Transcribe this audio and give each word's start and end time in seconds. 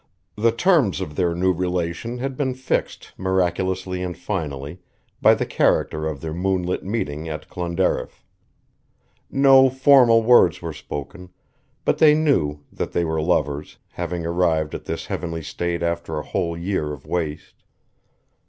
The 0.35 0.51
terms 0.51 0.99
of 0.99 1.15
their 1.15 1.35
new 1.35 1.53
relation 1.53 2.17
had 2.17 2.35
been 2.35 2.55
fixed 2.55 3.11
miraculously 3.17 4.01
and 4.01 4.17
finally 4.17 4.79
by 5.21 5.35
the 5.35 5.45
character 5.45 6.07
of 6.07 6.21
their 6.21 6.33
moonlit 6.33 6.83
meeting 6.83 7.29
at 7.29 7.47
Clonderriff. 7.49 8.25
No 9.29 9.69
formal 9.69 10.23
words 10.23 10.59
were 10.59 10.73
spoken, 10.73 11.29
but 11.85 11.99
they 11.99 12.15
knew 12.15 12.61
that 12.73 12.93
they 12.93 13.05
were 13.05 13.21
lovers, 13.21 13.77
having 13.89 14.25
arrived 14.25 14.73
at 14.73 14.85
this 14.85 15.05
heavenly 15.05 15.43
state 15.43 15.83
after 15.83 16.17
a 16.17 16.23
whole 16.25 16.57
year 16.57 16.93
of 16.93 17.05
waste. 17.05 17.63